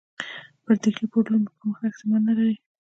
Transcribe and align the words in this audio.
پر 0.63 0.73
ډهلي 0.81 1.05
پر 1.11 1.23
لور 1.31 1.49
پرمختګ 1.57 1.87
احتمال 1.89 2.21
نه 2.29 2.33
لري. 2.37 2.55